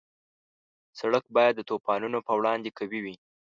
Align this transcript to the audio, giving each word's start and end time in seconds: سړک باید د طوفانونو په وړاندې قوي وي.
سړک 0.99 1.23
باید 1.35 1.53
د 1.55 1.61
طوفانونو 1.69 2.17
په 2.27 2.33
وړاندې 2.39 2.75
قوي 2.77 2.99
وي. 3.05 3.15